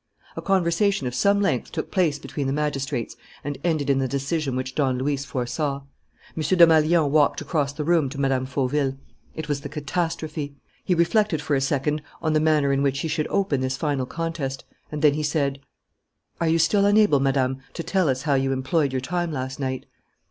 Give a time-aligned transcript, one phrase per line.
[0.35, 4.55] A conversation of some length took place between the magistrates and ended in the decision
[4.55, 5.83] which Don Luis foresaw.
[6.35, 6.41] M.
[6.41, 8.45] Desmalions walked across the room to Mme.
[8.47, 8.97] Fauville.
[9.35, 10.55] It was the catastrophe.
[10.83, 14.07] He reflected for a second on the manner in which he should open this final
[14.07, 15.59] contest, and then he asked:
[16.41, 19.85] "Are you still unable, Madame, to tell us how you employed your time last night?"